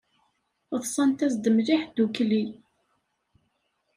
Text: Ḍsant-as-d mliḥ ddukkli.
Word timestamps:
Ḍsant-as-d 0.81 1.45
mliḥ 1.55 1.81
ddukkli. 1.85 2.43